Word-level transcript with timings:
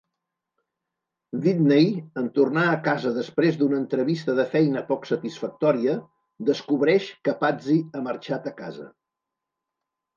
Whitney, 1.43 1.91
en 2.21 2.31
tornar 2.39 2.63
a 2.71 2.79
casa 2.87 3.13
després 3.19 3.61
d'una 3.61 3.79
entrevista 3.83 4.37
de 4.41 4.47
feina 4.57 4.85
poc 4.91 5.07
satisfactòria, 5.13 5.97
descobreix 6.51 7.15
que 7.29 7.39
Patsy 7.47 7.81
ha 7.95 8.07
marxat 8.13 8.55
a 8.55 8.59
casa. 8.65 8.93